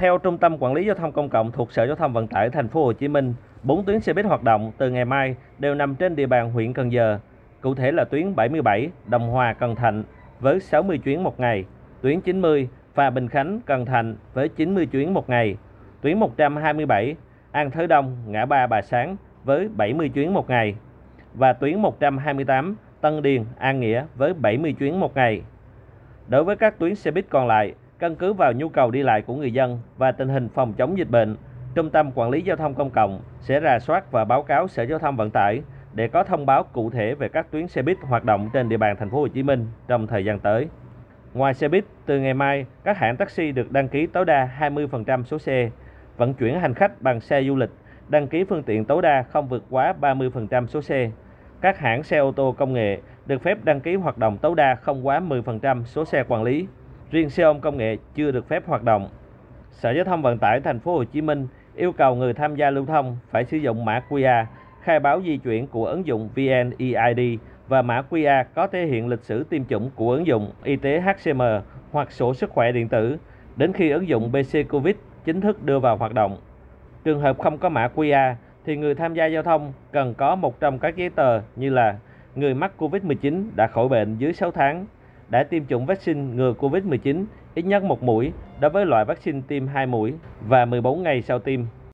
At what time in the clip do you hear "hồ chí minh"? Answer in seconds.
2.84-3.34, 39.20-39.66, 60.96-61.46